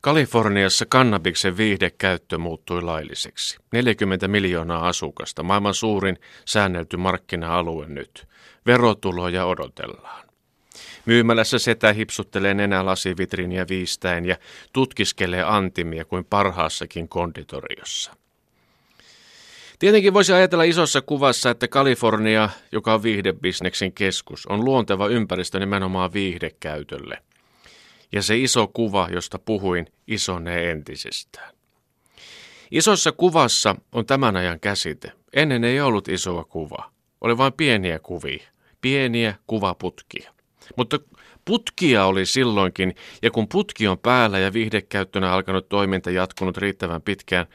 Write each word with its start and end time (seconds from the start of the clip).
Kaliforniassa 0.00 0.86
kannabiksen 0.88 1.56
viihdekäyttö 1.56 2.38
muuttui 2.38 2.82
lailliseksi. 2.82 3.58
40 3.72 4.28
miljoonaa 4.28 4.88
asukasta, 4.88 5.42
maailman 5.42 5.74
suurin 5.74 6.18
säännelty 6.44 6.96
markkina-alue 6.96 7.86
nyt. 7.86 8.26
Verotuloja 8.66 9.46
odotellaan. 9.46 10.26
Myymälässä 11.06 11.58
setä 11.58 11.92
hipsuttelee 11.92 12.54
nenä 12.54 12.86
lasivitriiniä 12.86 13.66
viistäen 13.68 14.26
ja 14.26 14.36
tutkiskelee 14.72 15.42
antimia 15.42 16.04
kuin 16.04 16.24
parhaassakin 16.24 17.08
konditoriossa. 17.08 18.12
Tietenkin 19.78 20.14
voisi 20.14 20.32
ajatella 20.32 20.64
isossa 20.64 21.00
kuvassa, 21.00 21.50
että 21.50 21.68
Kalifornia, 21.68 22.48
joka 22.72 22.94
on 22.94 23.02
viihdebisneksen 23.02 23.92
keskus, 23.92 24.46
on 24.46 24.64
luonteva 24.64 25.08
ympäristö 25.08 25.58
nimenomaan 25.58 26.12
viihdekäytölle– 26.12 27.18
ja 28.12 28.22
se 28.22 28.38
iso 28.38 28.68
kuva, 28.68 29.08
josta 29.12 29.38
puhuin, 29.38 29.86
isonee 30.06 30.70
entisestään. 30.70 31.54
Isossa 32.70 33.12
kuvassa 33.12 33.76
on 33.92 34.06
tämän 34.06 34.36
ajan 34.36 34.60
käsite. 34.60 35.12
Ennen 35.32 35.64
ei 35.64 35.80
ollut 35.80 36.08
isoa 36.08 36.44
kuvaa. 36.44 36.90
Oli 37.20 37.38
vain 37.38 37.52
pieniä 37.52 37.98
kuvia, 37.98 38.44
pieniä 38.80 39.34
kuvaputkia. 39.46 40.32
Mutta 40.76 40.98
putkia 41.44 42.04
oli 42.04 42.26
silloinkin, 42.26 42.94
ja 43.22 43.30
kun 43.30 43.48
putki 43.48 43.88
on 43.88 43.98
päällä 43.98 44.38
ja 44.38 44.52
viihdekäyttönä 44.52 45.32
alkanut 45.32 45.68
toiminta 45.68 46.10
jatkunut 46.10 46.56
riittävän 46.56 47.02
pitkään, 47.02 47.46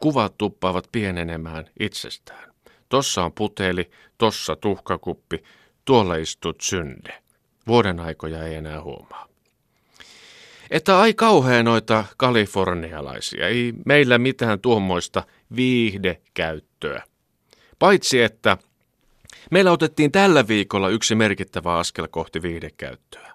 kuvat 0.00 0.38
tuppaavat 0.38 0.88
pienenemään 0.92 1.66
itsestään. 1.80 2.54
Tossa 2.88 3.24
on 3.24 3.32
puteli, 3.32 3.90
tossa 4.18 4.56
tuhkakuppi, 4.56 5.42
tuolla 5.84 6.16
istut 6.16 6.60
synde. 6.60 7.22
Vuoden 7.66 8.00
aikoja 8.00 8.42
ei 8.42 8.54
enää 8.54 8.82
huomaa 8.82 9.33
että 10.70 10.98
ai 10.98 11.14
kauhean 11.14 11.64
noita 11.64 12.04
kalifornialaisia, 12.16 13.48
ei 13.48 13.72
meillä 13.86 14.18
mitään 14.18 14.60
tuommoista 14.60 15.22
viihdekäyttöä. 15.56 17.02
Paitsi 17.78 18.22
että 18.22 18.58
meillä 19.50 19.72
otettiin 19.72 20.12
tällä 20.12 20.48
viikolla 20.48 20.88
yksi 20.88 21.14
merkittävä 21.14 21.78
askel 21.78 22.08
kohti 22.10 22.42
viihdekäyttöä. 22.42 23.34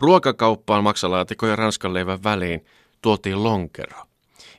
Ruokakauppaan 0.00 0.84
maksalaatikko 0.84 1.46
ja 1.46 1.56
ranskan 1.56 1.94
leivän 1.94 2.24
väliin 2.24 2.66
tuotiin 3.02 3.44
lonkero. 3.44 4.06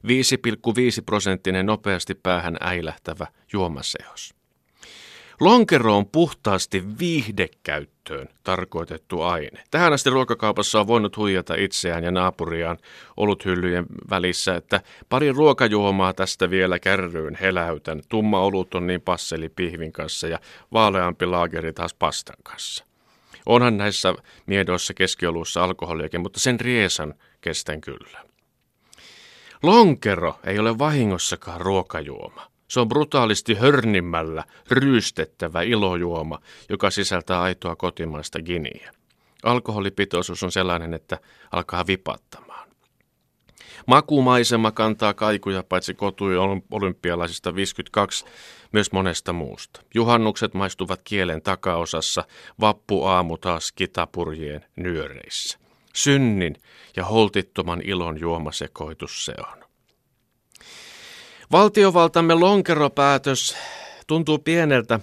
5,5 0.08 1.04
prosenttinen 1.06 1.66
nopeasti 1.66 2.16
päähän 2.16 2.58
äilähtävä 2.60 3.28
juomasehos. 3.54 4.36
Lonkero 5.40 5.98
on 5.98 6.06
puhtaasti 6.06 6.84
viihdekäyttöön 7.00 8.30
tarkoitettu 8.44 9.22
aine. 9.22 9.64
Tähän 9.72 9.94
asti 9.94 10.10
ruokakaupassa 10.10 10.80
on 10.80 10.88
voinut 10.88 11.18
huijata 11.18 11.56
itseään 11.56 12.04
ja 12.04 12.12
naapuriaan 12.12 12.78
oluthyllyjen 13.18 13.86
välissä, 14.10 14.56
että 14.56 14.82
pari 15.10 15.32
ruokajuomaa 15.32 16.14
tästä 16.14 16.50
vielä 16.50 16.80
kärryyn 16.80 17.36
heläytän. 17.36 18.02
Tumma 18.10 18.40
olut 18.40 18.76
on 18.76 18.88
niin 18.88 19.02
passeli 19.02 19.50
pihvin 19.50 19.92
kanssa 19.92 20.28
ja 20.28 20.40
vaaleampi 20.74 21.26
laageri 21.26 21.74
taas 21.74 21.94
pastan 21.94 22.38
kanssa. 22.44 22.86
Onhan 23.46 23.78
näissä 23.78 24.14
miedoissa 24.46 24.94
keskioluissa 24.94 25.64
alkoholiakin, 25.64 26.22
mutta 26.22 26.40
sen 26.40 26.60
riesan 26.60 27.14
kestän 27.42 27.82
kyllä. 27.82 28.20
Lonkero 29.64 30.40
ei 30.44 30.60
ole 30.60 30.80
vahingossakaan 30.80 31.62
ruokajuoma. 31.62 32.53
Se 32.74 32.80
on 32.80 32.88
brutaalisti 32.88 33.54
hörnimmällä 33.54 34.44
ryystettävä 34.70 35.62
ilojuoma, 35.62 36.40
joka 36.70 36.92
sisältää 36.92 37.42
aitoa 37.42 37.76
kotimaista 37.76 38.42
giniä. 38.42 38.92
Alkoholipitoisuus 39.44 40.44
on 40.44 40.52
sellainen, 40.52 40.94
että 40.94 41.18
alkaa 41.52 41.88
vipattamaan. 41.88 42.70
Makumaisema 43.88 44.72
kantaa 44.72 45.14
kaikuja 45.14 45.64
paitsi 45.64 45.94
kotui 45.94 46.36
olympialaisista 46.72 47.56
52 47.56 48.26
myös 48.72 48.92
monesta 48.92 49.34
muusta. 49.34 49.82
Juhannukset 49.94 50.54
maistuvat 50.54 51.02
kielen 51.04 51.42
takaosassa, 51.42 52.24
vappuaamu 52.60 53.38
taas 53.38 53.72
kitapurjien 53.72 54.66
nyöreissä. 54.76 55.60
Synnin 55.96 56.56
ja 56.96 57.06
holtittoman 57.06 57.82
ilon 57.84 58.20
juomasekoitus 58.20 59.26
se 59.26 59.34
on. 59.52 59.64
Valtiovaltamme 61.54 62.34
lonkeropäätös 62.34 63.58
tuntuu 64.08 64.40
pieneltä, 64.40 65.00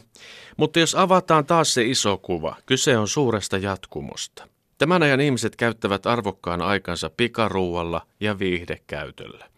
mutta 0.56 0.80
jos 0.80 0.94
avataan 0.94 1.46
taas 1.46 1.74
se 1.74 1.84
iso 1.84 2.18
kuva, 2.18 2.56
kyse 2.66 2.96
on 2.96 3.08
suuresta 3.08 3.58
jatkumosta. 3.58 4.48
Tämän 4.78 5.02
ajan 5.02 5.20
ihmiset 5.20 5.56
käyttävät 5.56 6.06
arvokkaan 6.06 6.62
aikansa 6.62 7.10
pikaruualla 7.16 8.06
ja 8.20 8.38
viihdekäytöllä. 8.38 9.48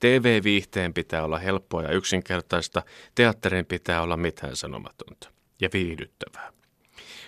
TV-viihteen 0.00 0.94
pitää 0.94 1.24
olla 1.24 1.38
helppoa 1.38 1.82
ja 1.82 1.92
yksinkertaista, 1.92 2.82
teatterin 3.14 3.66
pitää 3.66 4.02
olla 4.02 4.16
mitään 4.16 4.56
sanomatonta 4.56 5.30
ja 5.60 5.68
viihdyttävää. 5.72 6.52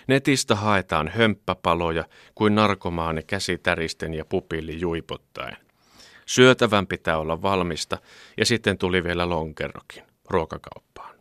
Netistä 0.07 0.55
haetaan 0.55 1.07
hömppäpaloja 1.07 2.05
kuin 2.35 2.55
narkomaani 2.55 3.23
käsitäristen 3.23 4.13
ja 4.13 4.25
pupilli 4.25 4.79
juipottaen. 4.79 5.68
Syötävän 6.29 6.87
pitää 6.87 7.17
olla 7.17 7.41
valmista 7.41 7.97
ja 8.37 8.45
sitten 8.45 8.77
tuli 8.77 9.03
vielä 9.03 9.29
lonkerokin 9.29 10.03
ruokakauppaan. 10.29 11.15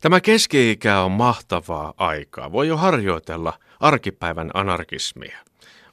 Tämä 0.00 0.20
keski-ikä 0.20 1.00
on 1.00 1.10
mahtavaa 1.10 1.94
aikaa. 1.96 2.52
Voi 2.52 2.68
jo 2.68 2.76
harjoitella 2.76 3.58
arkipäivän 3.80 4.50
anarkismia. 4.54 5.38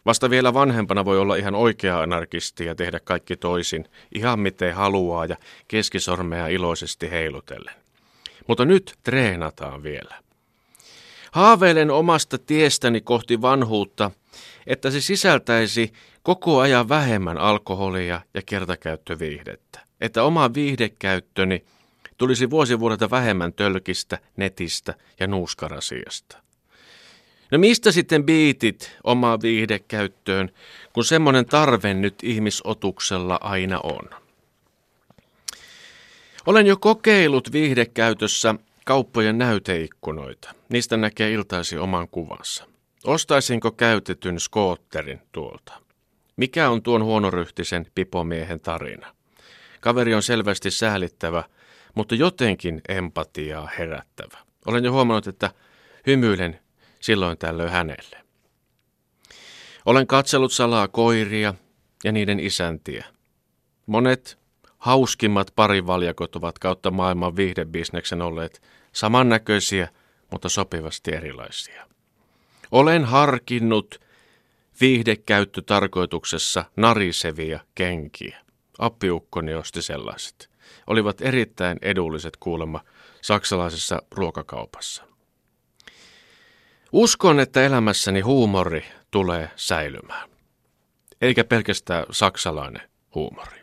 Vasta 0.06 0.30
vielä 0.30 0.54
vanhempana 0.54 1.06
voi 1.06 1.20
olla 1.20 1.36
ihan 1.36 1.56
oikea 1.56 2.02
anarkisti 2.02 2.66
ja 2.66 2.76
tehdä 2.76 3.00
kaikki 3.00 3.38
toisin, 3.38 3.86
ihan 4.16 4.40
miten 4.40 4.76
haluaa 4.76 5.26
ja 5.26 5.38
keskisormea 5.68 6.48
iloisesti 6.48 7.12
heilutellen. 7.12 7.76
Mutta 8.48 8.66
nyt 8.66 8.96
treenataan 9.04 9.84
vielä. 9.84 10.31
Haaveilen 11.32 11.92
omasta 11.92 12.38
tiestäni 12.38 13.02
kohti 13.02 13.42
vanhuutta, 13.42 14.12
että 14.68 14.92
se 14.92 15.02
sisältäisi 15.02 15.94
koko 16.24 16.60
ajan 16.60 16.90
vähemmän 16.90 17.38
alkoholia 17.38 18.22
ja 18.34 18.42
kertakäyttöviihdettä. 18.46 19.80
Että 20.02 20.24
oma 20.24 20.54
viihdekäyttöni 20.54 21.64
tulisi 22.18 22.50
vuosi 22.50 22.80
vuodelta 22.80 23.10
vähemmän 23.10 23.54
tölkistä, 23.54 24.20
netistä 24.38 24.94
ja 25.20 25.28
nuuskarasiasta. 25.28 26.38
No 27.52 27.58
mistä 27.58 27.92
sitten 27.92 28.24
biitit 28.24 28.98
omaan 29.04 29.42
viihdekäyttöön, 29.42 30.52
kun 30.94 31.06
semmoinen 31.06 31.46
tarve 31.46 31.94
nyt 31.94 32.16
ihmisotuksella 32.24 33.40
aina 33.42 33.80
on? 33.84 34.10
Olen 36.46 36.68
jo 36.68 36.78
kokeillut 36.78 37.52
viihdekäytössä 37.52 38.56
kauppojen 38.86 39.38
näyteikkunoita. 39.38 40.54
Niistä 40.70 40.98
näkee 40.98 41.32
iltaisi 41.32 41.78
oman 41.78 42.08
kuvansa. 42.08 42.68
Ostaisinko 43.04 43.72
käytetyn 43.72 44.40
skootterin 44.40 45.22
tuolta? 45.32 45.74
Mikä 46.36 46.70
on 46.70 46.84
tuon 46.84 47.04
huonoryhtisen 47.04 47.86
pipomiehen 47.96 48.60
tarina? 48.60 49.16
Kaveri 49.82 50.14
on 50.14 50.24
selvästi 50.24 50.72
säälittävä, 50.72 51.44
mutta 51.96 52.16
jotenkin 52.16 52.82
empatiaa 52.90 53.70
herättävä. 53.80 54.38
Olen 54.66 54.84
jo 54.84 54.92
huomannut, 54.92 55.28
että 55.28 55.52
hymyilen 56.08 56.60
silloin 57.00 57.38
tällöin 57.38 57.72
hänelle. 57.72 58.18
Olen 59.86 60.08
katsellut 60.08 60.54
salaa 60.54 60.88
koiria 60.88 61.54
ja 62.04 62.12
niiden 62.12 62.40
isäntiä. 62.40 63.06
Monet 63.86 64.41
hauskimmat 64.82 65.52
parivaljakot 65.56 66.36
ovat 66.36 66.60
kautta 66.60 66.92
maailman 66.92 67.36
viihdebisneksen 67.36 68.22
olleet 68.22 68.62
samannäköisiä, 68.92 69.88
mutta 70.32 70.50
sopivasti 70.50 71.14
erilaisia. 71.14 71.88
Olen 72.72 73.06
harkinnut 73.06 74.02
viihdekäyttötarkoituksessa 74.82 76.66
narisevia 76.76 77.60
kenkiä. 77.76 78.38
Appiukkoni 78.80 79.54
osti 79.54 79.82
sellaiset. 79.82 80.50
Olivat 80.88 81.22
erittäin 81.22 81.78
edulliset 81.82 82.38
kuulemma 82.38 82.82
saksalaisessa 83.22 84.02
ruokakaupassa. 84.12 85.04
Uskon, 86.92 87.40
että 87.40 87.66
elämässäni 87.66 88.22
huumori 88.22 88.86
tulee 89.12 89.52
säilymään. 89.56 90.30
Eikä 91.22 91.44
pelkästään 91.44 92.06
saksalainen 92.12 92.90
huumori. 93.16 93.61